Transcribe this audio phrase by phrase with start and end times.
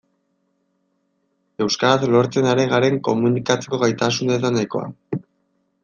[1.65, 5.23] Euskaraz lortzen ari garen komunikatzeko gaitasuna ez da nahikoa.